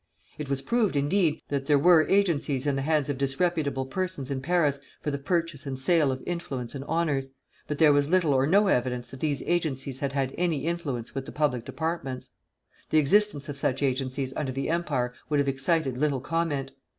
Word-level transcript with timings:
It 0.39 0.49
was 0.49 0.63
proved, 0.63 0.95
indeed, 0.95 1.43
that 1.49 1.67
there 1.67 1.77
were 1.77 2.09
agencies 2.09 2.65
in 2.65 2.75
the 2.75 2.81
hands 2.81 3.07
of 3.07 3.19
disreputable 3.19 3.85
persons 3.85 4.31
in 4.31 4.41
Paris 4.41 4.81
for 4.99 5.11
the 5.11 5.19
purchase 5.19 5.67
and 5.67 5.77
sale 5.77 6.11
of 6.11 6.23
influence 6.25 6.73
and 6.73 6.83
honors, 6.85 7.29
but 7.67 7.77
there 7.77 7.93
was 7.93 8.09
little 8.09 8.33
or 8.33 8.47
no 8.47 8.65
evidence 8.65 9.11
that 9.11 9.19
these 9.19 9.43
agencies 9.43 9.99
had 9.99 10.13
had 10.13 10.33
any 10.39 10.65
influence 10.65 11.13
with 11.13 11.27
the 11.27 11.31
public 11.31 11.65
departments. 11.65 12.31
The 12.89 12.97
existence 12.97 13.47
of 13.47 13.57
such 13.57 13.83
agencies 13.83 14.33
under 14.35 14.51
the 14.51 14.71
Empire 14.71 15.13
would 15.29 15.37
have 15.37 15.47
excited 15.47 15.99
little 15.99 16.19
comment. 16.19 16.71